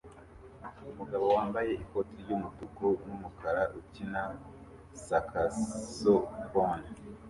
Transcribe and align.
Umugabo 0.89 1.25
wambaye 1.35 1.71
ikoti 1.83 2.13
ry'umutuku 2.21 2.87
n'umukara 3.07 3.63
ukina 3.79 4.23
sakasofone 5.05 6.87